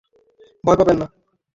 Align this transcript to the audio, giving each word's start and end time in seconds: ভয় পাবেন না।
ভয় 0.63 0.77
পাবেন 0.79 0.97
না। 1.01 1.07